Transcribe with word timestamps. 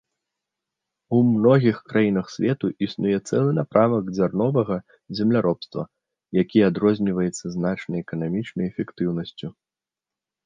У 1.17 1.17
многіх 1.31 1.81
краінах 1.91 2.29
свету 2.35 2.69
існуе 2.85 3.17
цэлы 3.29 3.51
напрамак 3.57 4.07
дзярновага 4.15 4.77
земляробства, 5.19 5.83
які 6.41 6.59
адрозніваецца 6.69 7.45
значнай 7.59 7.99
эканамічнай 8.07 8.65
эфектыўнасцю. 8.73 9.47